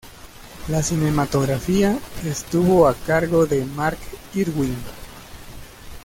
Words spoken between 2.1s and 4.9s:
estuvo a cargo de Mark Irwin.